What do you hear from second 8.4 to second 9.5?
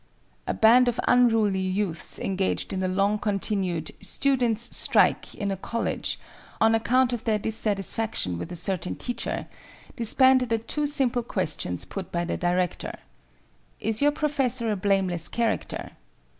a certain teacher,